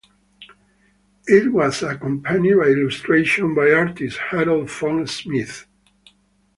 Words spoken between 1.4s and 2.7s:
was accompanied by